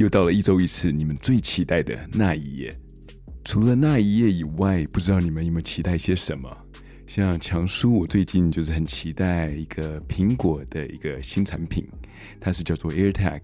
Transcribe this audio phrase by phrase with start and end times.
[0.00, 2.74] 又到了一周一次你们最期待的那一页。
[3.44, 6.50] 除了那一页以外，不知道你们有没有期待些什么？
[7.06, 11.86] 像强叔，我最近就是很期待一个苹果的一个新产品，
[12.40, 13.42] 它是叫做 AirTag，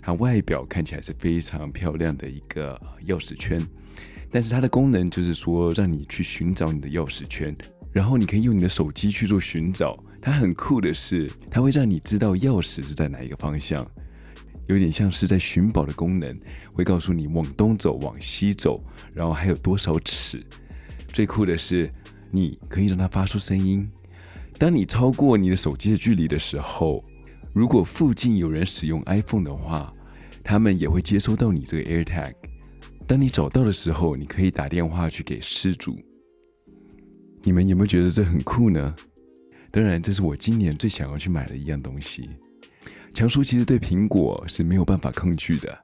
[0.00, 3.62] 它外表看起来是非常漂亮的一个钥匙圈，
[4.30, 7.54] 但是它的功能就是说让你去寻找你的钥匙圈，
[7.92, 10.02] 然后你可以用你的手机去做寻找。
[10.22, 13.86] 它很酷的是，它会让你知道钥匙是在哪一个方向，
[14.68, 16.38] 有点像是在寻宝的功能，
[16.72, 18.82] 会告诉你往东走、往西走，
[19.14, 20.42] 然后还有多少尺。
[21.12, 21.90] 最酷的是。
[22.30, 23.88] 你可以让它发出声音。
[24.58, 27.02] 当你超过你的手机的距离的时候，
[27.54, 29.90] 如果附近有人使用 iPhone 的话，
[30.44, 32.34] 他们也会接收到你这个 AirTag。
[33.06, 35.98] 当你找到的时候，你可以打电话去给失主。
[37.44, 38.94] 你们有没有觉得这很酷呢？
[39.70, 42.28] 当然，这是我今年最想要去买的一样东西。
[43.12, 45.76] 强叔其实对苹果是没有办法抗拒的，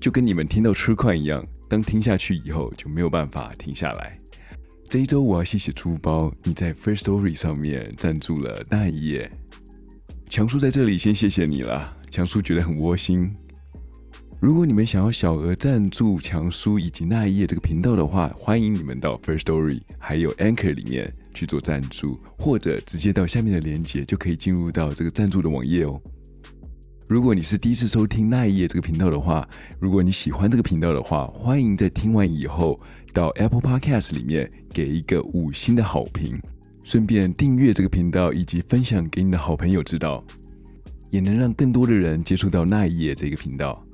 [0.00, 4.16] 就跟你们听到车况一样，当听下去以后就没有办法停下来。
[4.88, 9.30] 这一周我要谢谢猪包，你在 First Story 上面赞助了那一页。
[10.28, 13.32] 强叔在这里先谢谢你了，强叔觉得很窝心。
[14.40, 26.00] 如果你们想要小额赞助强叔以及那一页这个频道的话，欢迎你们到 First Story 还有 Anchor 里面去做赞助，或者直接到下面的链接就可以进入到这个赞助的网页哦。
[27.10, 29.44] 如果你是第一次收听那一页这个频道的话，
[29.80, 32.78] 如果你喜欢这个频道的话，欢迎在听完以后
[33.12, 36.40] 到 Apple Podcast 里面给一个五星的好评，
[36.84, 40.22] 顺便订阅这个频道以及分享给你的好朋友知道，
[41.10, 43.84] 也能让更多的人接触到那一页这个频道。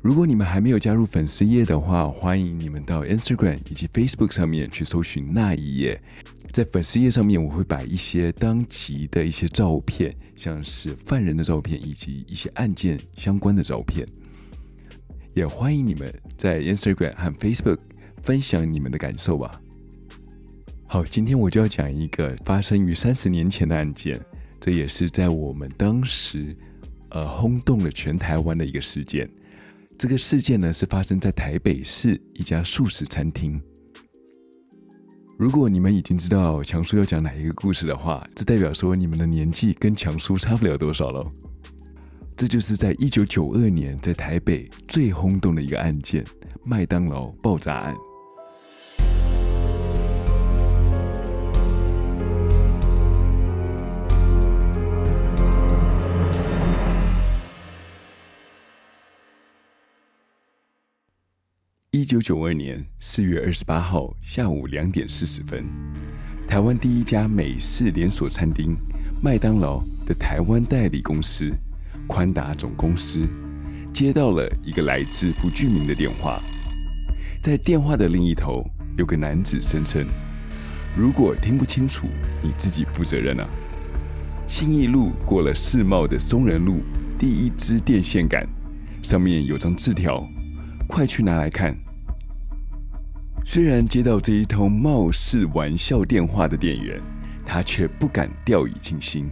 [0.00, 6.00] 如果你们还没有加入粉丝页的话，欢迎你们到 Instagram 以及 Facebook 上面去搜寻那一页。
[6.52, 14.06] 在粉丝页上面，我会摆一些当集的一些照片，像是犯人的照片，以及一些案件相关的照片。
[15.32, 17.78] 也欢迎你们在 Instagram 和 Facebook
[18.22, 19.60] 分享你们的感受吧。
[20.88, 24.20] 好，今天我就要讲一个发生于三十年前的案件，
[24.58, 26.56] 这也是在我们当时
[27.10, 29.30] 呃轰动了全台湾的一个事件。
[29.96, 33.62] 这个事件呢，是发生在台北市一家素食餐厅。
[35.40, 41.26] 如果你们已经知道强叔要讲哪一个故事的话，这代表说你们的年纪跟强叔差不了多少喽。
[42.36, 46.22] 这就是在一九九二年在台北最轰动的一个案件——
[46.62, 47.94] 麦当劳爆炸案。
[61.92, 65.64] 一九九二年四月二十八号下午两点四十分，
[66.46, 68.76] 台湾第一家美式连锁餐厅
[69.20, 71.50] 麦当劳的台湾代理公司
[72.06, 73.28] 宽达总公司
[73.92, 76.38] 接到了一个来自不具名的电话，
[77.42, 78.64] 在电话的另一头
[78.96, 80.06] 有个男子声称
[80.96, 82.06] ：“如果听不清楚，
[82.40, 83.48] 你自己负责任啊！”
[84.46, 86.82] 信义路过了世贸的松仁路
[87.18, 88.48] 第一支电线杆
[89.02, 90.24] 上面有张字条，
[90.90, 91.74] 快去拿来看。
[93.46, 97.00] 虽然接到这一通貌似玩笑电话的店员，
[97.46, 99.30] 他却不敢掉以轻心，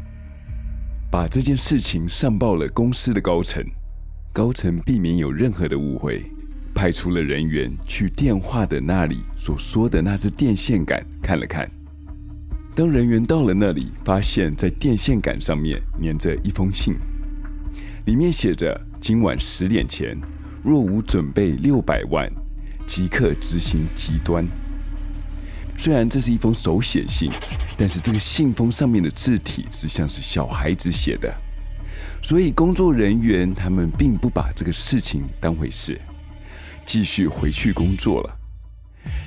[1.10, 3.62] 把这件事情上报了公司的高层。
[4.32, 6.24] 高层避免有任何的误会，
[6.74, 11.69] 派出了人员去电话的那里所说的那只电线杆看了看。
[12.75, 16.94] 当人员到了那里，发现在电线杆上面粘着一封信，
[18.06, 20.16] 里面写着：“今晚十点前，
[20.62, 22.30] 若无准备六百万。”
[22.86, 24.48] 即刻执行极端。
[25.76, 27.30] 虽然这是一封手写信，
[27.76, 31.30] 但是这个信封上面的字体是像是小孩子写的，
[32.22, 36.00] 所以工作人员他们并不把这个事情当回事，
[36.86, 38.34] 继续回去工作了。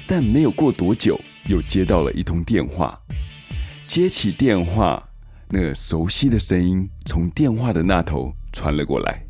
[0.08, 3.00] 但没有过多久，又接到了一通电话。
[3.88, 5.08] 接起电话，
[5.50, 9.24] 那个熟悉的声音从电话的那头传了过来。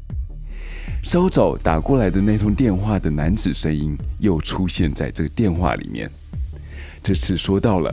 [1.03, 6.10] 稍早打过来的那通电话的男子声音又出现在这个电话里面，
[7.01, 7.92] 这次说到了，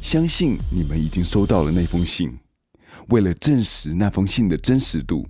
[0.00, 2.32] 相信你们已经收到了那封信。
[3.08, 5.26] 为了证实那封信的真实度，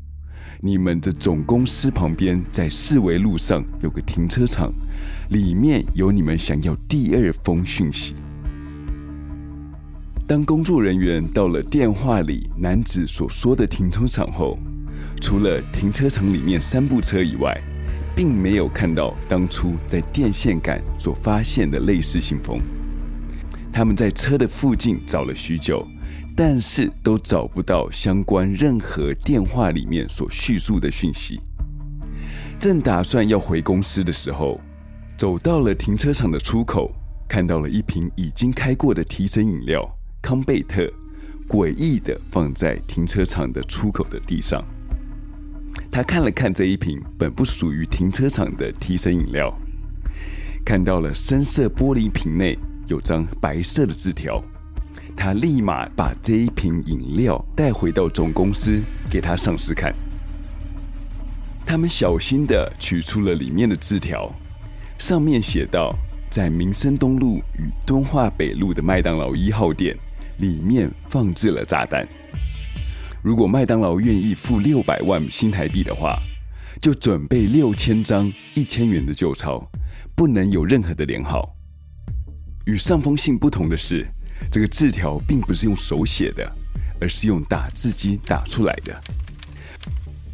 [0.60, 4.72] 你们的总公司旁边在四维路上有个停车场，
[5.30, 8.14] 里面有你们想要第二封讯息。
[10.26, 14.58] 当工作人员到了电话里男子所说的停车场后，
[15.20, 17.60] 除了停车场里面三部车以外，
[18.14, 22.58] 并没有看到当初在电线杆所发现的类似信封。
[23.72, 25.86] 他们在车的附近找了许久，
[26.34, 31.40] 但是都找不到相关任何电话里面所叙述的讯息。
[32.58, 34.58] 正打算要回公司的时候，
[35.18, 36.90] 走到了停车场的出口，
[37.28, 39.86] 看到了一瓶已经开过的提神饮料
[40.22, 40.90] 康贝特，
[41.46, 44.64] 诡异的放在停车场的出口的地上。
[45.90, 49.52] 他看了看这一瓶本不属于停车场的提神饮料，
[50.64, 52.58] 看到了深色玻璃瓶内
[52.88, 54.42] 有张白色的字条，
[55.16, 59.94] 他立马把这一瓶饮料带回到总公司给他上司看。
[61.64, 64.32] 他们小心地取出了里面的字条，
[64.98, 65.96] 上面写道：
[66.30, 69.96] 在民生东路与敦化北路的麦当劳一号店
[70.38, 72.06] 里面放置了炸弹。
[73.22, 76.18] 如果麦当劳愿意付六百万新台币的话，
[76.80, 79.68] 就准备六千张一千元的旧钞，
[80.14, 81.52] 不能有任何的连号。
[82.66, 84.06] 与上封信不同的是，
[84.50, 86.50] 这个字条并不是用手写的，
[87.00, 89.00] 而是用打字机打出来的。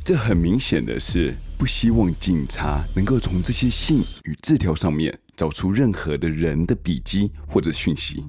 [0.05, 8.25] 这很明显的是不希望警察能够从这些信与字条上面找出任何的人的笔迹或者讯息。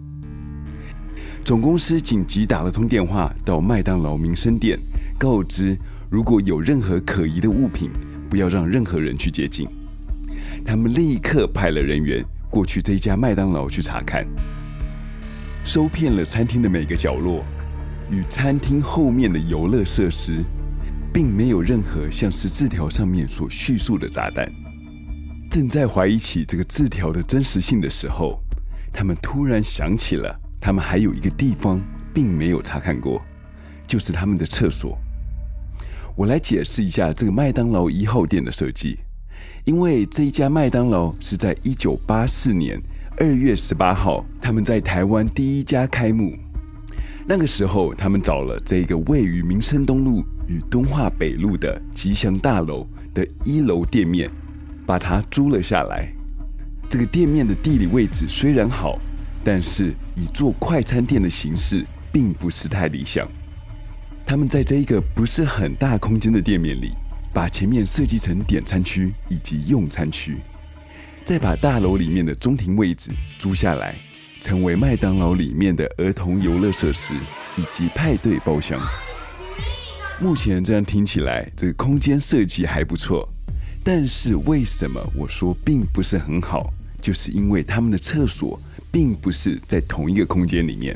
[1.43, 4.79] 总公司紧急打了通电话到麦当劳民生店，
[5.19, 5.77] 告知
[6.09, 7.91] 如果有任何可疑的物品，
[8.29, 9.67] 不要让任何人去接近。
[10.65, 14.25] 他们立刻派了人员过去这家麦当劳去查看，
[15.65, 17.43] 搜遍了餐厅的每个角落
[18.09, 20.43] 与餐厅后面的游乐设施。
[21.13, 24.51] 并没有任何像是字条上面所叙述的炸弹。
[25.47, 28.41] 正在怀疑起这个字条的真实性的时候，
[28.91, 31.77] 他们突然想起了，他们还有一个地方
[32.13, 33.21] 并没有查看过，
[33.86, 34.98] 就是他们的厕所。
[36.15, 38.98] 我来解释一下这个麦当劳一号店的设计，
[39.65, 42.81] 因为这一家麦当劳是在一九八四年
[43.18, 46.33] 二月十八号，他们在台湾第一家开幕。
[47.27, 54.31] 那个时候，他们找了这个位于民生东路与敦化北路的吉祥大楼的一楼店面，
[54.86, 56.07] 把它租了下来。
[56.89, 58.98] 这个店面的地理位置虽然好，
[59.43, 63.27] 但是以做快餐店的形式，并不是太理想。
[64.25, 66.91] 他们在这一个不是很大空间的店面里，
[67.33, 70.37] 把前面设计成点餐区以及用餐区，
[71.25, 73.95] 再把大楼里面的中庭位置租下来。
[74.41, 77.13] 成为麦当劳里面的儿童游乐设施
[77.55, 78.77] 以及派对包厢。
[80.19, 83.25] 目前这样听起来，这个空间设计还不错。
[83.85, 86.73] 但是为什么我说并不是很好？
[87.01, 88.59] 就是因为他们的厕所
[88.93, 90.95] 并不是在同一个空间里面，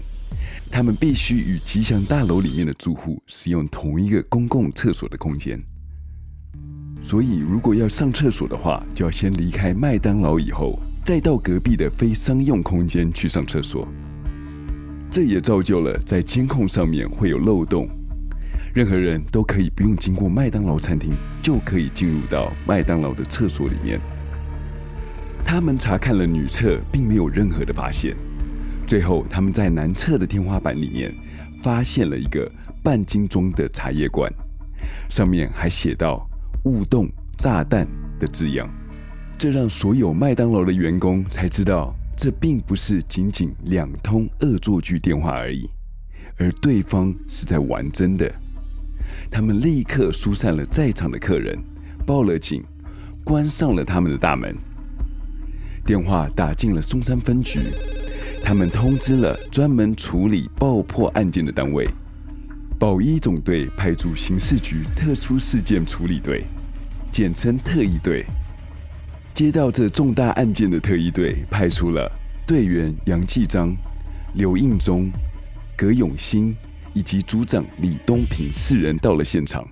[0.72, 5.60] 他们必须与吉祥大楼里面的住户使用同一个公共厕所的空间。
[7.02, 10.80] 所以如果要上厕所的话，就要先离开麦当劳以后。
[11.04, 13.88] 再到隔壁的非商用空间去上厕所，
[15.10, 17.88] 这也造就了在监控上面会有漏洞，
[18.76, 24.02] 任何人都可以不用经过麦当劳餐厅就可以进入到麦当劳的厕所里面。
[25.48, 28.14] 他们查看了女厕，并没有任何的发现。
[28.86, 31.16] 最后，他们在男厕的天花板里面
[31.64, 32.52] 发现了一个
[32.84, 34.30] 半斤装的茶叶罐，
[35.10, 36.30] 上面还写到
[36.66, 37.88] “勿动炸弹”
[38.20, 38.70] 的字样。
[39.38, 45.70] 这让所有麦当劳的员工才知道，这并不是仅仅两通恶作剧电话而已，
[46.38, 48.30] 而对方是在玩真的。
[49.32, 51.58] 他们立刻疏散了在场的客人，
[52.06, 52.62] 报了警，
[53.24, 54.54] 关上了他们的大门。
[55.88, 57.62] 电话打进了松山分局，
[58.44, 61.88] 他们通知了专门处理爆破案件的单位——
[62.78, 66.44] 保一总队，派驻刑事局特殊事件处理队，
[67.10, 68.26] 简称特一队。
[69.34, 72.12] 接到这重大案件的特一队派出了
[72.46, 73.74] 队员杨继章、
[74.34, 75.10] 刘应忠、
[75.78, 76.54] 葛永新
[76.94, 79.66] 以及组长李东平四人到了现场。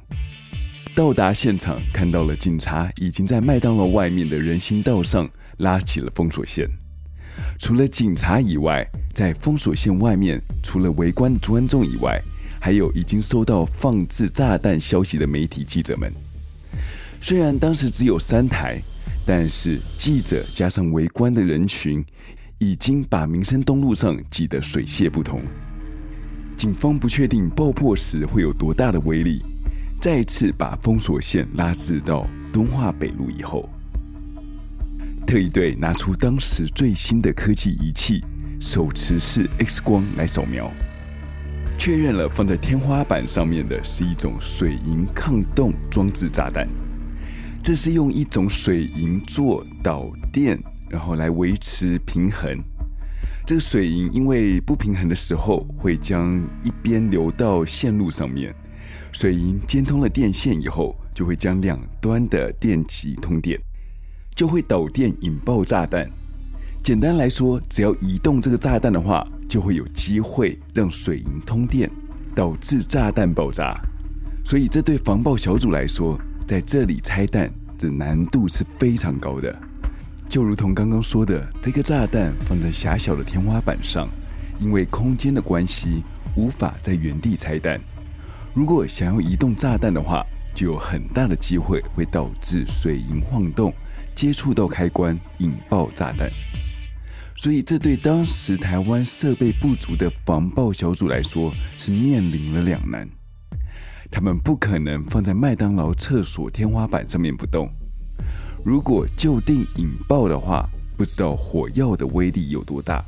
[0.95, 6.69] 到达现场，看到了警察已经在麦当劳外面的人行道上拉起了封锁线。
[7.59, 12.21] 除了警察以外，在封锁线外面，除了围观的观众以外，
[12.59, 16.11] 还有已经收到放置炸弹消息的媒体记者们。
[17.21, 18.81] 虽然当时只有三台。
[19.27, 22.05] 但是记者加上围观的人群，
[22.59, 25.41] 已经把民生东路上挤得水泄不通。
[26.55, 29.41] 警方不确定爆破时会有多大的威力，
[29.99, 33.67] 再次把封锁线拉至到敦化北路以后，
[35.25, 38.23] 特一队拿出当时最新的科技仪器——
[38.61, 40.71] 手持式 X 光来扫描，
[41.79, 46.67] 确认了放在天花板上面的是一种水银抗冻装置炸弹。
[47.63, 52.63] 这是用一种水银做导电，然后来维持平衡。
[53.47, 58.53] 这个水银因为不平衡的时候，会将一边流到线路上面。
[59.11, 63.59] 水银接通了电线以后，就会将两端的电极通电，
[64.35, 66.07] 就会导电引爆炸弹。
[66.83, 71.89] 简单来说，只要移动这个炸弹的话，就会有机会让水银通电，
[72.35, 73.75] 导致炸弹爆炸。
[74.43, 77.49] 所以，这对防爆小组来说，在这里拆弹
[77.79, 79.57] 的难度是非常高的。
[80.27, 84.07] 就如同刚刚说的，这个炸弹放在狭小的天花板上，
[84.59, 86.03] 因为空间的关系，
[86.35, 87.79] 无法在原地拆弹。
[88.53, 90.23] 如果想要移动炸弹的话，
[90.53, 93.73] 就有很大的机会会导致水银晃动，
[94.15, 96.31] 接触到开关，引爆炸弹。
[97.35, 103.07] 所以，这对当时台湾设备不足的防爆小组来说，是面临了两难。
[104.09, 107.69] 他们不可能放在麦当劳厕所天花板上面不动。
[108.63, 113.03] 如果就地引爆的话，不知道火药的威力有多大，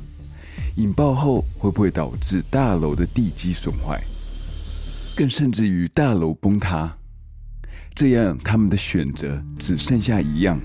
[0.76, 3.98] 引爆后会不会导致大楼的地基损坏，
[5.16, 6.94] 更甚至于大楼崩塌？
[7.94, 10.60] 这样他们的选择只剩下一样，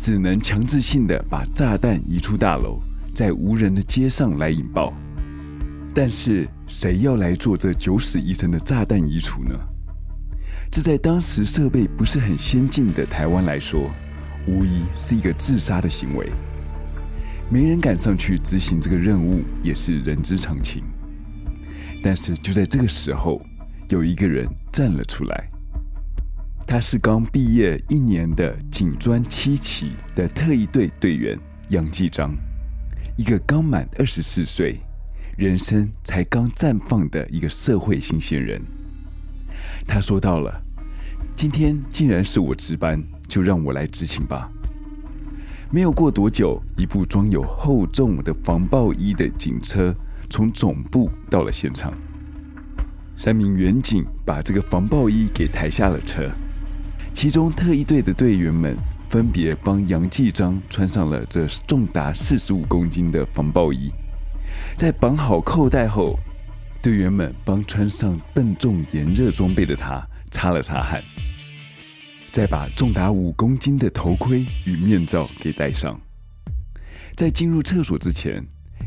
[0.00, 2.80] 只能强制性的把炸弹移出大楼，
[3.14, 4.94] 在无人的街上来引爆。
[5.94, 9.54] 但是谁要来做这九死一生的炸弹移除呢？
[10.72, 13.90] 这在当时设备不是很先进的台湾来说，
[14.46, 16.32] 无疑是一个自杀的行为。
[17.50, 20.82] 没人敢上去执行这个任务，也是人之常情。
[22.02, 23.42] 但是就在这个时候，
[23.90, 25.50] 有一个人站了出来。
[26.70, 31.36] 他是刚毕业一年的警专七期的特异队队员
[31.70, 32.32] 杨继章，
[33.16, 34.78] 一个刚满二十四岁、
[35.36, 38.62] 人生才刚绽放的一个社会新鲜人。
[39.84, 40.62] 他说到了，
[41.34, 44.48] 今天既然是我值班，就让我来执勤吧。
[45.72, 49.92] 没有过多久，一部装有厚重的防爆衣的警车
[50.28, 51.92] 从总部到了现场。
[53.16, 56.30] 三名员警把这个防爆衣给抬下了车，
[57.12, 58.76] 其中特一队的队员们
[59.08, 63.90] 分别帮杨继章穿上了这重达四十五公斤的防爆衣，
[64.76, 66.18] 在绑好扣带后。
[66.82, 71.02] 队员们帮穿上笨重炎热装备的他擦了擦汗，
[72.32, 76.00] 再把重达五公斤的头盔与面罩给戴上。
[77.14, 78.42] 在进入厕所之前，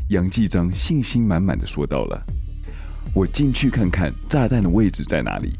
[0.08, 2.20] 杨继章信心满满的说到了
[3.14, 5.52] ：“我进去看看炸弹的位置在哪里。”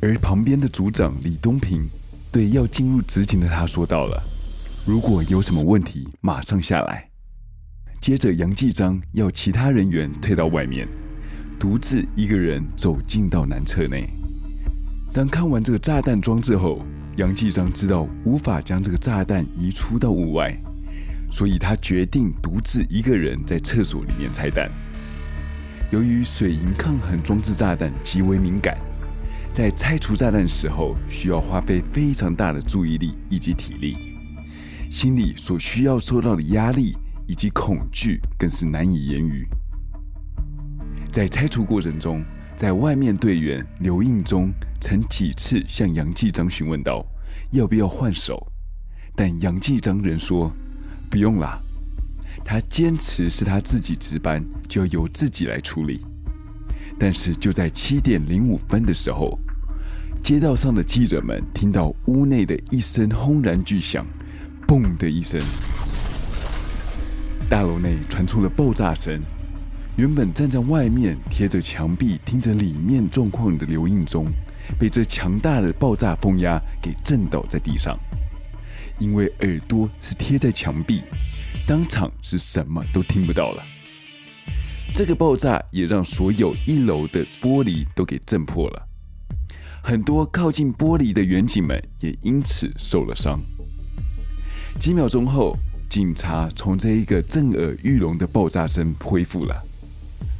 [0.00, 1.88] 而旁边的组长李东平
[2.30, 4.22] 对要进入执勤的他说到了
[4.86, 7.08] ：“如果有什么问题，马上下来。”
[7.98, 10.86] 接着，杨继章要其他人员退到外面。
[11.58, 14.06] 独自一个人走进到男厕内。
[15.14, 16.84] 当看完这个炸弹装置后，
[17.16, 20.54] 杨继章知道无法将这个炸弹移出到屋外，
[21.32, 24.70] 所以他决定独自一个人在厕所里面拆弹。
[25.90, 28.76] 由于水银抗衡装置炸弹极为敏感，
[29.56, 33.96] 在拆除炸弹时候需要花费非常大的注意力以及体力，
[34.90, 36.94] 心里所需要受到的压力
[37.26, 39.48] 以及恐惧更是难以言喻。
[41.10, 42.22] 在拆除过程中，
[42.54, 47.02] 在外面队员刘应忠曾几次向杨继章询问道
[47.50, 48.46] ：“要不要换手？”
[49.16, 50.52] 但杨继章仍说
[51.08, 51.58] ：“不用啦。”
[52.44, 56.02] 他坚持是他自己值班，就要由自己来处理。
[56.98, 59.38] 但是就在七点零五分的时候，
[60.26, 64.04] 街道上的记者们听到屋内的一声轰然巨响
[64.66, 65.40] ，“嘣”的一声，
[67.48, 69.22] 大楼内传出了爆炸声。
[69.96, 74.26] 原本站在外面贴着墙壁听着里面状况的刘应忠，
[74.76, 77.96] 被这强大的爆炸风压给震倒在地上。
[78.98, 81.02] 因为耳朵是贴在墙壁，
[81.68, 83.62] 当场是什么都听不到了。
[84.92, 88.82] 这个爆炸也让所有一楼的玻璃都给震破了，
[89.88, 93.40] 很多靠近玻璃的员警们也因此受了伤。
[94.80, 95.56] 几秒钟后，
[95.88, 99.54] 警察从这一个震耳欲聋的爆炸声恢复了。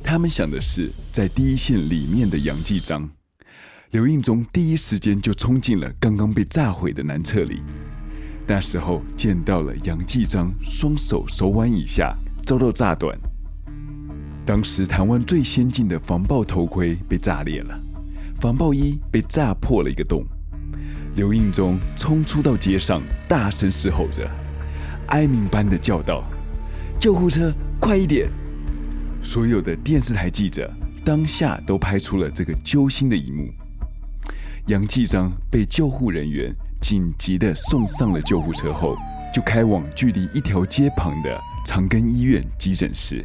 [0.03, 3.09] 他们想的是，在第一线里面的杨继章、
[3.93, 7.63] 刘应忠第一时间就冲进了刚刚被炸毁的男厕里。
[8.49, 13.17] 那时候见到了杨继章双手手腕以下遭到炸断，
[14.45, 17.81] 当时台湾最先进的防爆头盔被炸裂了，
[18.41, 20.25] 防爆衣被炸破了一个洞。
[21.15, 24.29] 刘应忠冲出到街上，大声嘶吼着，
[25.09, 26.23] 哀鸣般的叫道
[27.01, 28.29] ：“救护车，快一点！”
[29.23, 30.71] 所有的电视台记者
[31.05, 33.49] 当下都拍出了这个揪心的一幕。
[34.67, 38.95] 杨继章被救护人员紧急的送上了救护车后，
[39.33, 43.25] 就开往距离一条街旁的长庚医院急诊室。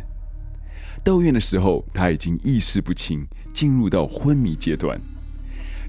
[1.03, 4.99] 到院的时候，他已经意识不清，进入到昏迷阶段。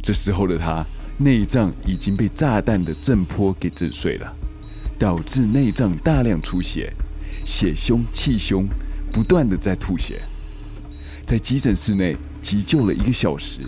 [0.02, 0.84] 这时候的他
[1.18, 4.34] 内脏已经被炸弹的震波给震碎了，
[4.98, 6.92] 导致内脏大量出血，
[7.44, 8.66] 血胸气胸，
[9.12, 10.22] 不断的在吐血。
[11.26, 13.60] 在急诊室内急救了一个小时，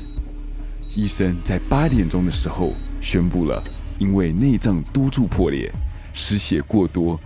[0.97, 2.73] 医生在八点钟的时候
[3.03, 3.63] 宣布了，
[3.99, 5.71] 因为内脏多处破裂，
[6.15, 7.21] 失血过多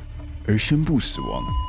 [0.44, 1.67] 而宣布死亡。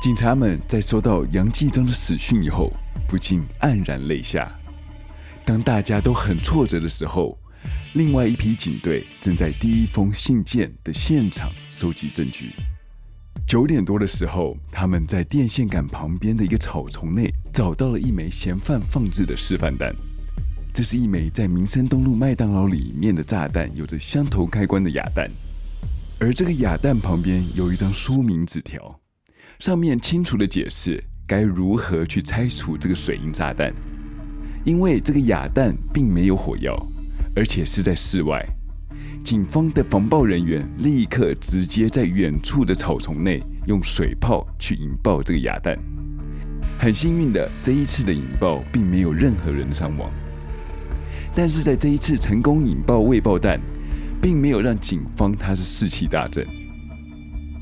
[0.00, 2.72] 警察们在收到杨继章的死讯以后，
[3.06, 4.50] 不禁黯然泪下。
[5.44, 7.36] 当大家都很挫折的时候，
[7.92, 12.54] 另外一批警队正在第一封信件的现场收集证据。
[13.46, 19.94] 九点多的时候，他们在电线杆旁边的一个草丛内找到了一枚嫌犯放置的示范弹。
[20.72, 25.30] 这是一枚在民生东路麦当劳里面的炸弹，有着箱头开关的哑弹。
[26.18, 28.98] 而这个哑弹旁边有一张说明纸条，
[29.60, 33.72] 上面清楚的解释该如何去拆除这个水银炸弹。
[34.64, 36.76] 因为这个哑弹并没有火药。
[37.36, 38.44] 而且是在室外，
[39.24, 45.78] 警方的防爆人员立刻直接在远处的草丛内用水炮去引爆这个哑弹。
[46.76, 50.10] 很幸运的，这一次的引爆并没有任何人伤亡。
[51.32, 53.60] 但是在这一次成功引爆未爆弹，
[54.20, 56.44] 并没有让警方他是士气大振。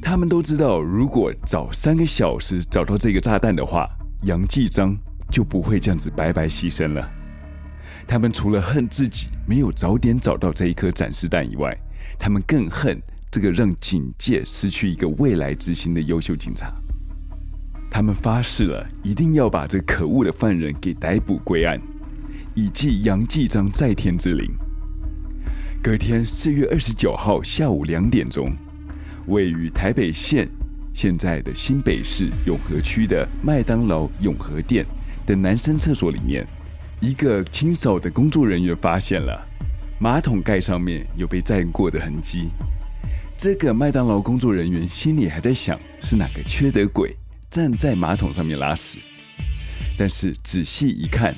[0.08, 3.86] 他们都知道，如果早三个小时找到这个炸弹的话，
[4.22, 4.96] 杨继章
[5.30, 7.10] 就不会这样子白白牺牲了。
[8.06, 11.78] 他们除了恨自己没有早点找到这一颗展示弹以外，
[12.18, 12.98] 他们更恨
[13.30, 16.72] 这个让警界失去一个未来之星的优秀警察。
[17.90, 21.78] 他们发誓了，一定要把这可恶的犯人给逮捕归案，
[22.54, 24.50] 以祭杨继章在天之灵。
[25.82, 28.50] 隔天四月二十九号下午两点钟，
[29.28, 30.48] 位于台北县
[30.92, 34.84] 现在的新北市永和区的麦当劳永和店
[35.24, 36.46] 的男生厕所里面。
[37.00, 39.46] 一个清扫的工作人员发现了
[40.00, 42.48] 马桶盖上面有被蘸过的痕迹。
[43.36, 47.14] 这个麦当劳工作人员心里还在想是哪个缺德鬼
[47.48, 48.98] 站在马桶上面拉屎，
[49.96, 51.32] 但是仔细一看，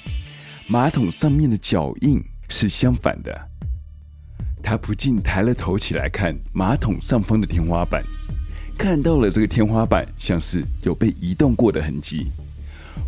[0.66, 3.49] 马桶上面的脚印是相反的。
[4.62, 8.02] 他不禁抬了头起来看马桶上方的天花板，
[8.78, 12.30] 看到了这个天花板像是有被移动过的痕迹，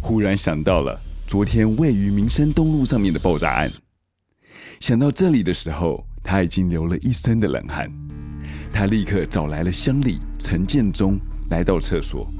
[0.01, 1.01] 忽然想到了。
[1.25, 3.71] 昨天位于民生东路上面的爆炸案，
[4.81, 7.91] 想到这里的时候，他已经流了一身的冷汗。
[8.71, 12.31] 他立刻找来了乡里陈建忠来到厕所，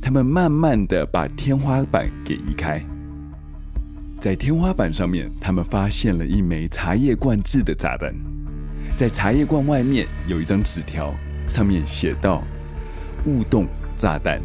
[0.00, 2.84] 他们慢慢的把天花板给移开。
[4.20, 8.12] 在天花板上面，他们发现了一枚茶叶罐制的炸弹。
[8.96, 11.14] 在茶叶罐外面有一张纸条，
[11.48, 12.42] 上面写道
[13.26, 14.40] ：“勿动炸弹。”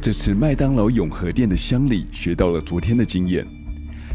[0.00, 3.46] 这次麦当劳永和店的乡里学到了昨天的经验，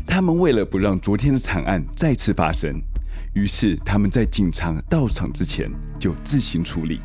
[0.07, 2.81] 他们为了不让昨天的惨案再次发生，
[3.33, 5.69] 于是他们在警察到场之前
[5.99, 6.99] 就自行处理。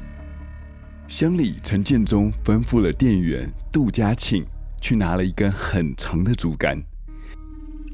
[1.07, 4.43] 乡里陈建忠吩咐了店员杜家庆
[4.81, 6.83] 去拿了一根很长的竹竿，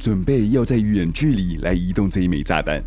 [0.01, 2.83] 准备要在远距离来移动这一枚炸弹。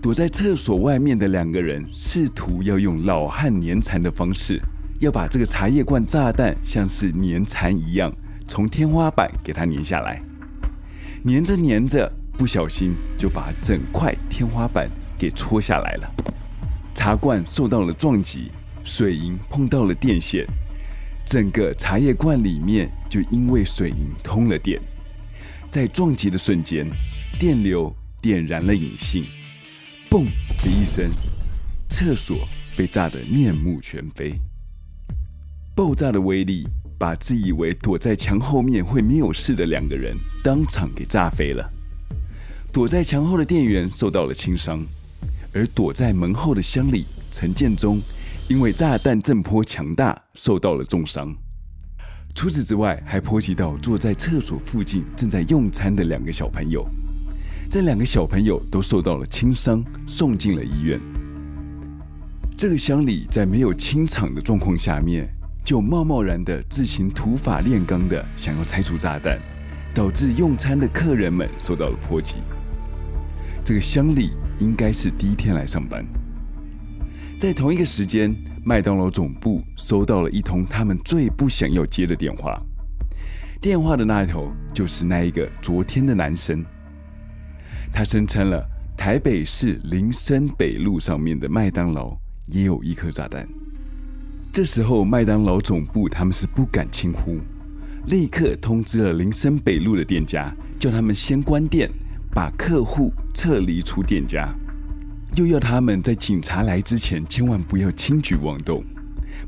[0.00, 4.62] 躲在厕所外面的两个人试图要用老汉黏蚕的方式。
[4.98, 8.10] 要把这个茶叶罐炸弹像是粘蚕一样，
[8.48, 10.22] 从天花板给它粘下来，
[11.26, 14.88] 粘着粘着，不小心就把整块天花板
[15.18, 16.10] 给戳下来了。
[16.94, 18.50] 茶罐受到了撞击，
[18.84, 20.46] 水银碰到了电线，
[21.26, 24.80] 整个茶叶罐里面就因为水银通了电，
[25.70, 26.88] 在撞击的瞬间，
[27.38, 29.24] 电流点燃了引信，
[30.08, 30.24] 嘣
[30.62, 31.10] 的一声，
[31.90, 34.34] 厕所被炸得面目全非。
[35.74, 36.66] 爆炸的威力
[36.98, 41.70] 把自以为躲在墙后面会没有事的两个人当场给炸飞了。
[42.72, 44.82] 躲在墙后的店员受到了轻伤，
[45.52, 48.00] 而躲在门后的乡里陈建忠
[48.48, 51.36] 因为炸弹震波强大受到了重伤。
[52.36, 56.86] 除此之外，还波及到坐在厕所附近正在用餐的两个小朋友。
[57.70, 61.00] 这两个小朋友都受到了轻伤，送进了医院。
[62.54, 65.26] 这个乡里在没有清场的状况下面。
[65.64, 69.36] 就贸贸然的自行土法炼钢的想要拆除炸弹，
[69.92, 72.36] 导致用餐的客人们受到了波及。
[73.64, 76.06] 这个乡里应该是第一天来上班，
[77.38, 82.58] 在同一个时间，麦当劳总部收到了一通他们最不想要接的电话。
[83.60, 86.64] 电话的那一头就是那一个昨天的男生，
[87.92, 93.46] 他声称了台北市林森北路上面的麦当劳也有一颗炸弹。
[94.50, 97.36] 这时候，麦当劳总部他们是不敢轻忽，
[98.06, 101.90] 立刻通知了林森北路的店家，叫他们先关店，
[102.30, 104.48] 把客户撤离出店家，
[105.36, 108.82] 又要他们在警察来之前千万不要轻举妄动，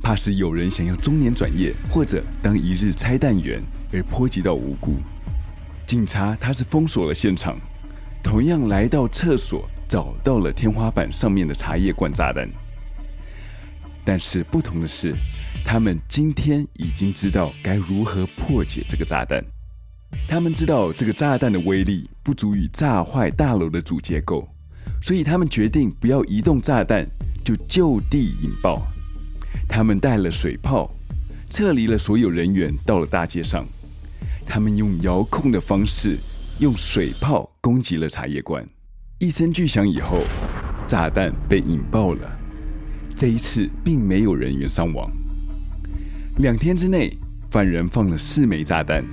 [0.03, 4.97] 怕是有人想要中年转业或者当一日拆弹员而波及到无辜。
[5.87, 7.59] 警察他是封锁了现场，
[8.23, 12.47] 同样来到厕所找到了天花板上面的茶叶罐炸弹，
[14.05, 15.15] 但是不同的是，
[15.65, 19.43] 他们今天已经知道该如何破解这个炸弹。
[20.29, 24.47] 他们知道这个炸弹的威力不足以炸坏大楼的主结构，
[25.01, 27.07] 所以他们决定不要移动炸弹，
[27.45, 28.87] 就就地引爆。
[29.69, 30.91] 他们带了水炮，
[31.51, 33.67] 撤离了所有人员，到了大街上。
[34.47, 36.17] 他们用遥控的方式，
[36.59, 38.67] 用水炮攻击了茶叶罐。
[39.19, 40.23] 一声巨响以后，
[40.87, 42.39] 炸弹被引爆了。
[43.15, 45.11] 这一次并没有人员伤亡。
[46.39, 47.13] 两天之内，
[47.51, 49.05] 犯人放了四枚炸弹。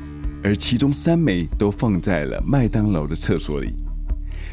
[0.44, 3.74] 而其中三枚都放在了麦当劳的厕所里，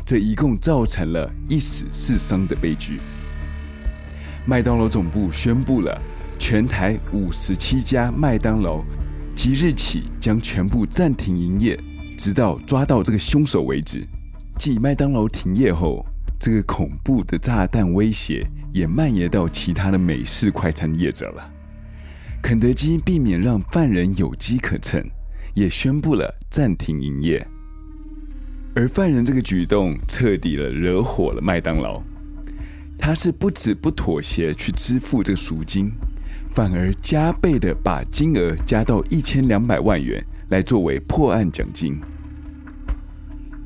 [0.05, 3.01] 这一共造成了一死四伤的悲剧。
[4.47, 6.01] 麦当劳总部宣布了，
[6.39, 8.83] 全台五十七家麦当劳
[9.35, 11.79] 即日起将全部暂停营业，
[12.19, 14.07] 直到抓到这个凶手为止。
[14.59, 16.05] 继麦当劳停业后，
[16.39, 21.51] 这个恐怖的炸弹威胁也蔓延到其他的美式快餐业者了。
[22.43, 25.05] 肯德基避免让犯人有机可乘。
[25.55, 27.47] 也宣布了暂停营业，
[28.75, 32.03] 而犯人这个举动彻底的惹火了麦当劳，
[32.99, 35.93] 他是不止不妥协去支付这个赎金，
[36.55, 42.01] 反而加倍的把金额加到一千两百万元来作为破案奖金。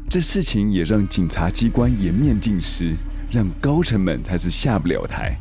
[0.08, 2.96] 这事情也让警察机关颜面尽失，
[3.30, 5.38] 让高层们才是下不了台。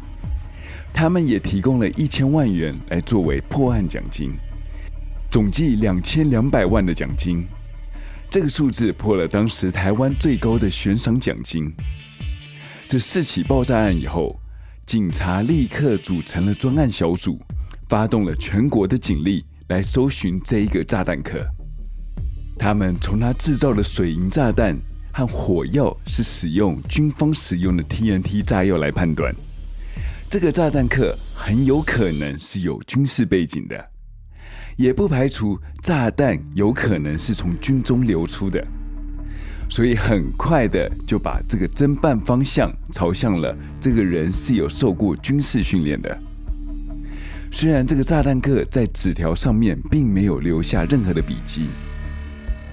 [0.93, 4.31] 他们也提供了一千万元来作为破案奖金。
[5.31, 7.45] 总计两千两百万的奖金，
[8.29, 11.71] 这个数字破了当时台湾最高的悬赏奖金。
[12.87, 14.39] 这四起爆炸案以后，
[14.85, 17.39] 警察立刻组成了专案小组，
[17.87, 21.45] 发动了全国的警力来搜寻这一个炸弹客。
[22.57, 24.77] 他们从他制造的水银炸弹
[25.13, 29.33] 和火药是使用军方使用的 TNT 炸药来判断，
[30.29, 33.94] 这个炸弹客很有可能是有军事背景的。
[34.75, 38.65] 也不排除炸弹有可能是从军中流出的，
[39.69, 46.19] 所以很快的就把这个侦办方向朝向了这个人是有受过军事训练的。
[47.51, 51.69] 虽然这个炸弹客在纸条上面并没有留下任何的笔迹，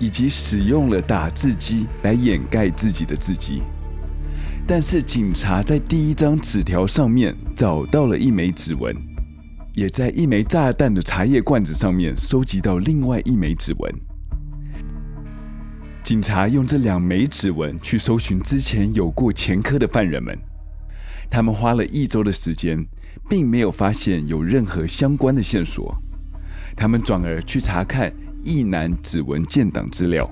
[0.00, 3.62] 以及使用了打字机来掩盖自己的字迹，
[4.66, 9.12] 但是警察在第一张纸条上面找到了一枚指纹。
[9.74, 13.94] 也在一枚炸弹的茶叶罐子上面收集到另外一枚指纹。
[16.02, 20.37] 警察用这两枚指纹去搜寻之前有过前科的犯人们，
[21.30, 22.85] 他们花了一周的时间，
[23.30, 25.96] 并没有发现有任何相关的线索。
[26.76, 30.30] 他们转而去查看役男指纹建档资料。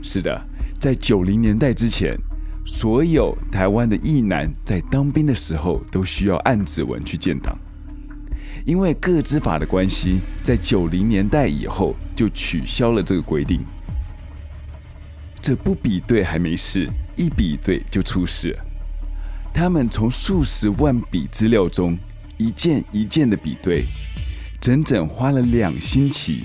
[0.00, 0.42] 是的，
[0.78, 2.16] 在九零年代之前，
[2.64, 7.58] 所有台湾的役男在当兵的时候都需要按指纹去建档。
[8.66, 13.60] 因为个资法的关系，在九零年代以后就取消了这个规定。
[15.42, 18.56] 这不比对还没事，一比对就出事。
[19.52, 21.98] 他们从数十万笔资料中
[22.36, 23.86] 一件一件的比对，
[24.60, 26.44] 整整花了两星期，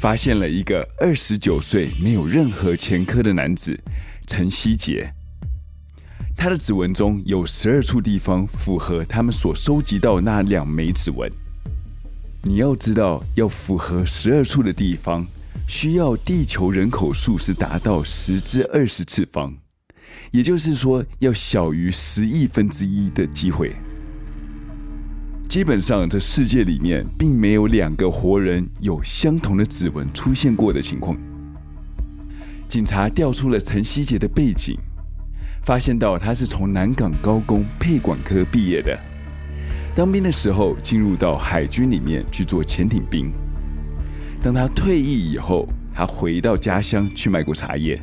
[0.00, 3.78] 发现了一个二十九岁没有任何前科的男子
[4.26, 5.12] 陈希杰。
[6.42, 11.30] 他的指纹中有十二处地方符合他们所收集到那两枚指纹。
[12.42, 15.24] 你要知道，要符合十二处的地方，
[15.68, 19.54] 需要地球人口数是达到十之二十次方，
[20.32, 23.76] 也就是说，要小于十亿分之一的机会。
[25.48, 31.16] 基本上，这世界里面并没有两个活人有相同的指纹出现过的情况。
[32.66, 34.76] 警察调出了陈希杰的背景。
[35.62, 38.98] 发现到他是从南港高工配管科毕业的，
[39.94, 43.32] 当兵的时候进入到海军里面去做潜艇兵。
[44.42, 47.96] 当他退役以后，他回到家乡去卖过茶叶，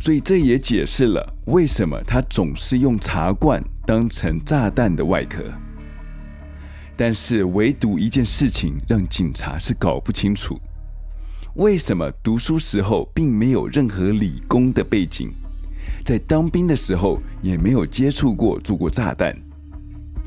[0.00, 5.44] 所以这也解释了为什么他总是用茶罐当成炸弹的外壳。
[6.96, 10.58] 但是唯独一件事情让警察是搞不清楚：
[11.56, 15.30] 为什么读书时候并没有任何理工的背景？
[16.08, 19.36] 在当兵的时候也没有接触过做过炸弹，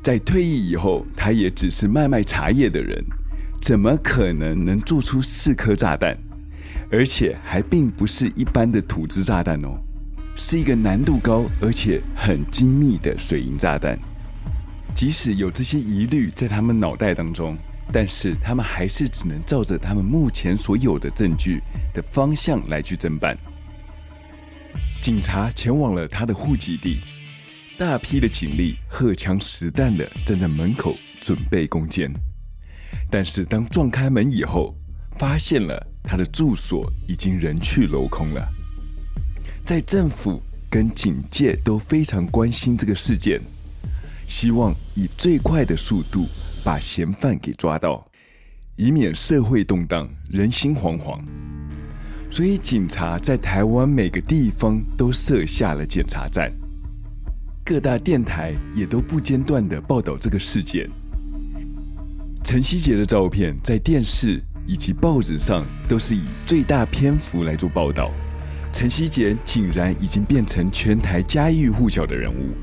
[0.03, 3.03] 在退役以后，他也只是卖卖茶叶的人，
[3.63, 6.15] 怎么可能能做出四颗炸弹？
[6.91, 9.69] 而且还并不是一般的土制炸弹哦，
[10.35, 13.97] 是一个难度高而且很精密的水银炸弹。
[14.93, 17.57] 即使有这些疑虑在他们脑袋当中，
[17.91, 21.59] 但是他们还是只能照着他们目前所有的证据
[21.91, 23.35] 的方向来去侦办。
[25.01, 26.99] 警察前往了他的户籍地，
[27.75, 32.13] 大批的警力荷枪实弹的站在门口准备攻坚。
[33.09, 34.75] 但是当撞开门以后，
[35.17, 38.47] 发现了他的住所已经人去楼空了。
[39.65, 43.41] 在政府跟警界都非常关心这个事件，
[44.27, 46.27] 希望以最快的速度
[46.63, 48.07] 把嫌犯给抓到，
[48.75, 51.19] 以免社会动荡、人心惶惶。
[52.31, 56.49] 所以警察在台湾每个地方都设下了检查站，
[57.65, 60.89] 各大电台也都不间断的报道这个事件。
[62.41, 68.09] 陈希杰的照片在电视以及报纸上都是以最大篇幅来做报道。
[68.71, 72.53] 陈希杰竟然已经变成全台家喻户晓的人物，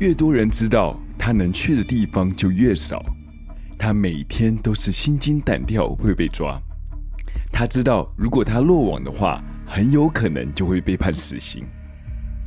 [0.00, 3.00] 越多人知道，他能去的地方就越少。
[3.78, 6.60] 他每天都是心惊胆跳会被抓。
[7.62, 11.64] 他知道，如果他落网的话，很有可能就会被判死刑。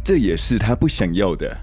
[0.04, 1.58] 这也是他不想要的。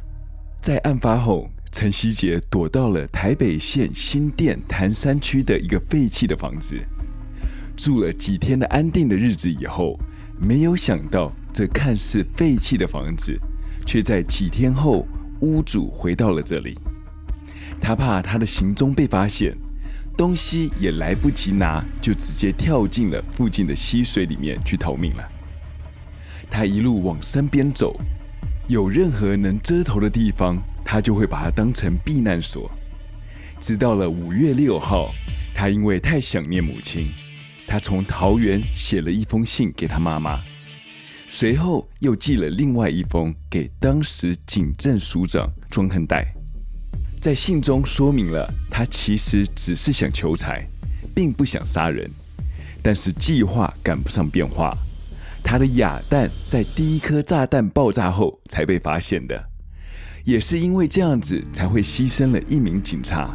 [0.62, 1.47] 在案发后。
[1.71, 6.77] 陈希杰躲到了台北县新店潭山区的一个废弃的房子，
[7.77, 9.99] 住了几天的安定的日子以后，
[10.38, 13.38] 没有想到这看似废弃的房子，
[13.87, 15.07] 却在几天后
[15.41, 16.79] 屋主回到了这里。
[17.81, 19.57] 他怕他的行踪被发现，
[20.16, 25.29] 东西也来不及拿，就直接跳进了附近的溪水里面去逃命了。
[26.51, 27.98] 他一路往山边走，
[28.68, 30.62] 有任何能遮头的地方。
[30.85, 32.70] 他就会把它当成避难所。
[33.59, 35.11] 直到了五月六号，
[35.55, 37.11] 他因为太想念母亲，
[37.66, 40.42] 他从桃园写了一封信给他妈妈，
[41.29, 46.35] 随后又寄了另外一封给当时警政署长庄亨代。
[47.22, 50.66] 在信中说明了，他其实只是想求财，
[51.14, 52.11] 并不想杀人，
[52.82, 54.76] 但是计划赶不上变化。
[55.40, 59.40] 他的哑弹在第一颗炸弹爆炸后才被发现的。
[60.24, 63.30] 也是因为这样子，才会牺牲了一名警察。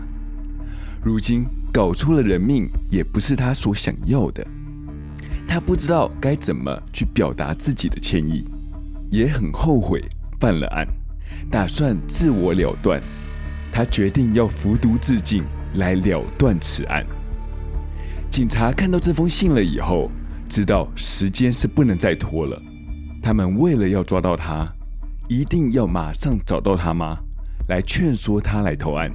[1.02, 4.46] 如今搞出了人命，也不是他所想要的。
[5.48, 8.44] 他不知道该怎么去表达自己的歉意，
[9.10, 10.04] 也很后悔
[10.42, 10.86] 犯了案，
[11.50, 13.02] 打算自我了断。
[13.78, 15.44] 他决定要服毒自尽
[15.76, 17.06] 来了断此案。
[18.28, 20.10] 警察看到这封信了以后，
[20.50, 22.60] 知道时间是不能再拖了。
[23.22, 24.68] 他们为了要抓到他。
[25.30, 27.16] 一定要马上找到他妈，
[27.68, 29.12] 来劝说他来投案，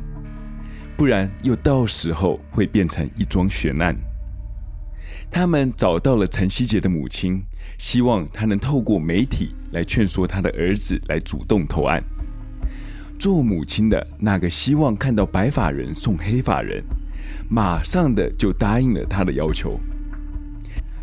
[0.96, 3.96] 不然又到时候会变成一桩悬案。
[5.29, 7.42] 他们找到了陈希杰的母亲，
[7.79, 12.01] 希望他能透过媒体来劝说他的儿子来主动投案。
[13.22, 16.82] 做母亲的那个希望看到白发人送黑发人，
[17.48, 19.78] 马上的就答应了他的要求。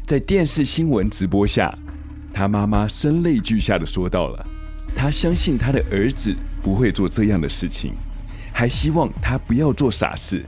[0.05, 1.73] 在电视新闻直播下，
[2.33, 4.45] 他妈妈声泪俱下的说道了。
[4.93, 7.93] 他相信他的儿子不会做这样的事情，
[8.51, 10.45] 还希望他不要做傻事，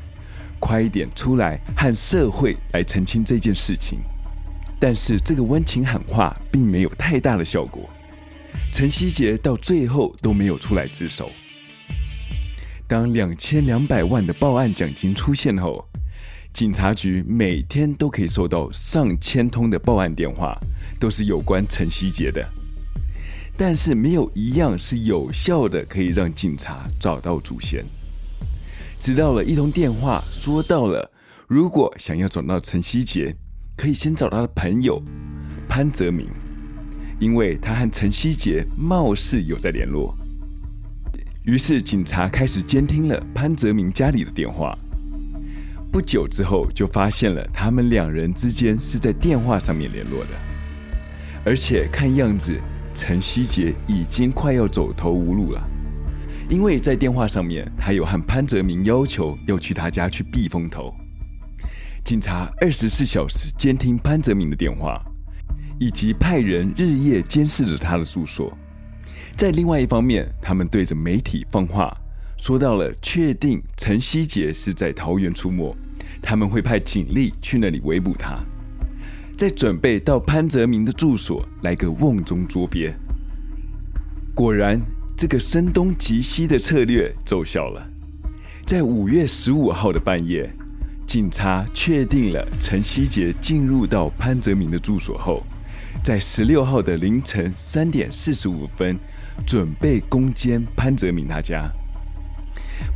[0.59, 3.99] 快一点出来和社会来澄清这件事情。
[4.77, 7.89] 但是这个温情喊话并没有太大的效果，
[8.73, 11.31] 陈希杰到最后都没有出来自首。
[12.91, 15.87] 当两千两百万的报案奖金出现后，
[16.51, 20.59] 警察局每天都可以收到上千通的报案电话，
[20.99, 22.45] 都是有关陈希杰的。
[23.55, 27.81] 但是没有一样是有效的，可以让警察找到祖先。
[28.99, 31.09] 直到了一通电话，说到了，
[31.47, 33.33] 如果想要找到陈希杰，
[33.77, 35.01] 可以先找他的朋友
[35.65, 36.27] 潘泽明，
[37.21, 40.13] 因为他和陈希杰貌似有在联络。
[41.43, 44.77] 于是警察开始监听了潘泽明家里的电话。
[45.91, 50.31] 不久之后，就发现了他们两人之间是在电话上面联络的，
[51.45, 52.59] 而且看样子。
[52.93, 55.63] 陈希杰已经快要走投无路了，
[56.49, 60.93] 因为在电话上面，他有和潘泽明要求要去他家去避风头。
[62.03, 65.01] 警察二十四小时监听潘泽明的电话，
[65.79, 68.51] 以及派人日夜监视着他的住所。
[69.41, 71.91] 在另外一方面，他们对着媒体放话，
[72.37, 75.75] 说到了确定陈希杰是在桃园出没，
[76.21, 78.37] 他们会派警力去那里围捕他。
[79.35, 82.93] 在准备到潘泽明的住所来个瓮中捉鳖，
[84.35, 84.79] 果然
[85.17, 87.83] 这个声东击西的策略奏效了。
[88.67, 90.53] 在五月十五号的半夜，
[91.07, 95.41] 警察确定了陈希杰进入到潘泽明的住所后，
[96.03, 98.99] 在十六号的凌晨三点四十五分，
[99.45, 101.71] 准备攻坚潘泽明他家，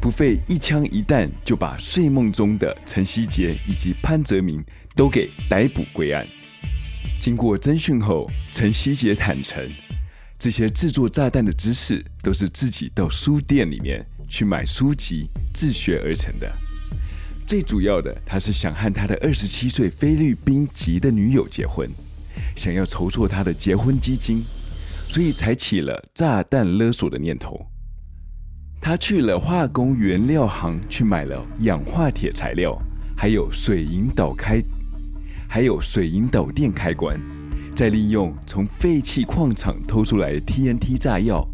[0.01, 4.63] 不费一枪一弹就把睡梦中的陈希杰以及潘泽明
[4.95, 6.25] 都给逮捕归案。
[7.19, 9.67] 经过侦讯后，陈希杰坦承，
[10.37, 16.51] 这些制作炸弹的知识都是自己到书店里面去买书籍自学而成的。
[17.47, 21.89] 最主要的，他是想和他的二十七岁菲律宾籍的女友结婚。
[22.55, 24.43] 想要筹措他的结婚基金，
[25.07, 27.65] 所以才起了炸弹勒索的念头。
[28.81, 32.77] 他去了化工原料行去买了氧化铁材料，
[33.17, 34.61] 还有水银导开，
[35.47, 37.19] 还有水银导电开关，
[37.73, 41.47] 再利用从废弃矿场偷出来的 TNT 炸药，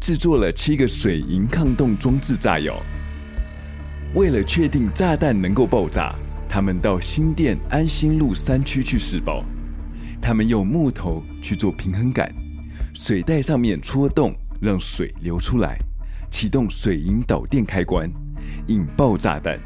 [0.00, 2.80] 制作了七个水银抗冻装置炸药。
[4.14, 6.14] 为了确定炸弹能够爆炸，
[6.48, 9.44] 他们到新店安心路三区去试爆。
[10.22, 12.34] 他们用木头去做平衡杆，
[12.96, 15.78] 水袋上面戳洞，让水流出来，
[16.30, 18.10] 启动水银导电开关，
[18.68, 19.60] 引爆炸弹。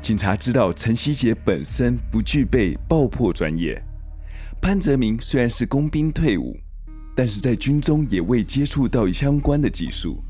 [0.00, 3.82] 警察知道陈希杰本身不具备爆破专业，
[4.62, 6.56] 潘泽明虽然是工兵退伍，
[7.16, 10.22] 但是在军中也未接触到相关的技术，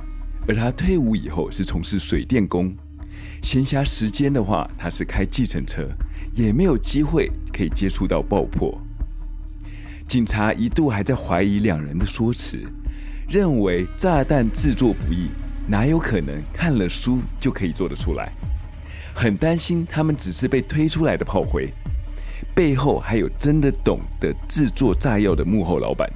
[0.48, 2.74] 而他退伍以后是从事水电工，
[3.42, 5.86] 闲暇时间的话，他是开计程车，
[6.32, 8.80] 也没有机会可以接触到爆破。
[10.06, 12.58] 警察一度还在怀疑两人的说辞，
[13.28, 15.28] 认为炸弹制作不易，
[15.66, 18.32] 哪有可能看了书就可以做得出来？
[19.14, 21.72] 很担心他们只是被推出来的炮灰，
[22.54, 26.08] 背后还有真的懂得制作炸药的幕后老板。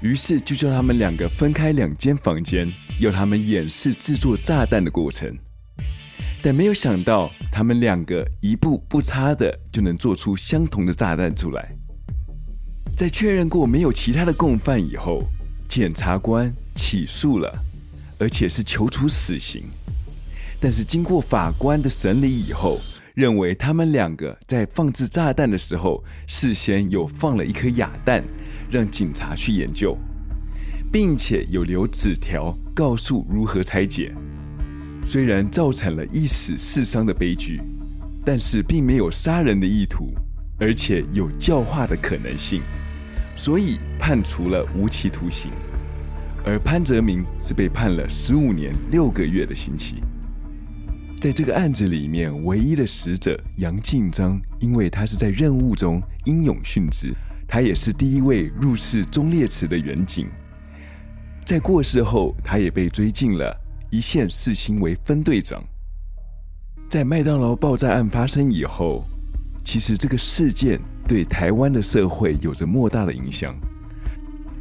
[0.00, 5.36] 于是就叫他们两个分开两间房间，要他们演示制作炸弹的过程。
[6.42, 11.76] 但没有想到，他们两个一步不差的就能做出相同的炸弹出来。
[12.94, 15.22] 在确认过没有其他的共犯以后，
[15.68, 17.52] 检察官起诉了，
[18.18, 19.62] 而且是求处死刑。
[20.60, 22.78] 但是经过法官的审理以后，
[23.14, 28.24] 认为他们两个在放置炸弹的时候，事先有放了一颗哑弹，
[28.70, 29.96] 让警察去研究，
[30.90, 34.14] 并且有留纸条告诉如何拆解。
[35.04, 37.60] 虽然造成了一死四伤的悲剧，
[38.24, 40.14] 但是并没有杀人的意图，
[40.58, 42.62] 而且有教化的可能性。
[43.36, 45.50] 所以判处了无期徒刑，
[46.42, 50.02] 而潘泽明是被判了十五年六个月的刑期。
[51.20, 57.12] 在这个案子里面，唯一的死者杨进章，因为他是在任务中英勇殉职，
[57.46, 60.28] 他也是第一位入世忠烈祠的员警。
[61.44, 63.54] 在过世后，他也被追进了
[63.90, 65.62] 一线四星为分队长。
[66.88, 69.04] 在麦当劳爆炸案发生以后，
[69.66, 70.80] 其实这个事件。
[71.08, 73.54] 对台湾的社会有着莫大的影响。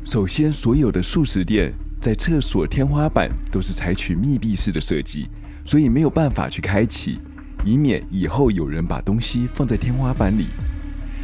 [0.06, 5.28] 首先，所有的速食店在厕所天花板都是采取密闭式的设计，
[5.65, 7.18] 所以没有办法去开启，
[7.63, 10.50] 以免以后有人把东西放在天花板里。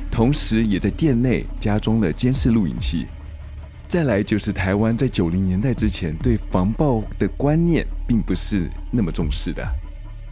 [0.09, 3.05] 同时，也在店内加装了监视录影器。
[3.87, 9.63] 再来就是台湾在九零年代之前对防爆的观念并不是那么重视的。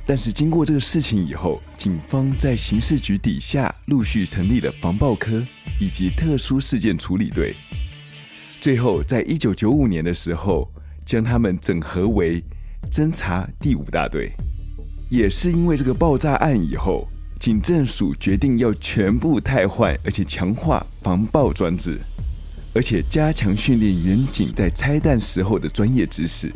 [0.09, 5.45] 但是经过这个事情以后，警方在刑事局底下陆续成立了防爆科
[5.79, 7.55] 以及特殊事件处理队，
[8.59, 10.67] 最后在一九九五年的时候，
[11.05, 12.43] 将他们整合为
[12.91, 14.31] 侦查第五大队。
[15.11, 17.07] 也是因为这个爆炸案以后，
[17.39, 21.99] 警政署决定要全部汰换，而且强化防爆装置，
[22.73, 26.51] 而且加强训练员警在拆弹时候的专业知识。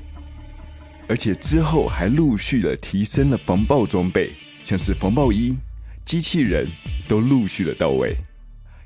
[1.07, 4.31] 而且之后还陆续的提升了防爆装备，
[4.63, 5.57] 像是防爆衣、
[6.05, 6.67] 机器人
[7.07, 8.15] 都陆续的到位。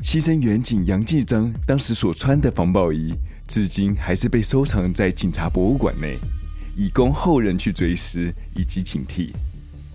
[0.03, 3.13] 牺牲员警杨继章当时所穿的防爆衣，
[3.47, 6.17] 至今还是被收藏在警察博物馆内，
[6.75, 9.31] 以供后人去追思以及警惕。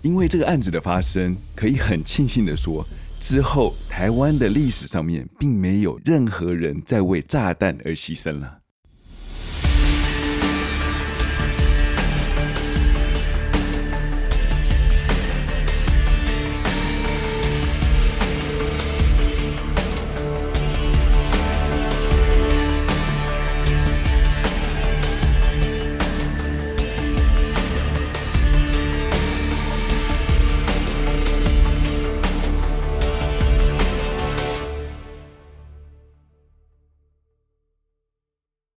[0.01, 2.85] 因为这个案子的发生，可以很庆幸的说，
[3.19, 8.62] 之后台湾的历史上面并没有任何人再为炸弹而牺牲了。